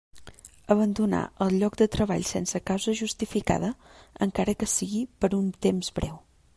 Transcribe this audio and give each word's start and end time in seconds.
Abandonar 0.75 1.19
el 1.45 1.57
lloc 1.63 1.77
de 1.81 1.87
treball 1.97 2.25
sense 2.31 2.63
causa 2.71 2.97
justificada, 3.03 3.71
encara 4.29 4.59
que 4.63 4.73
sigui 4.77 5.07
per 5.23 5.35
un 5.43 5.57
temps 5.69 5.97
breu. 6.01 6.23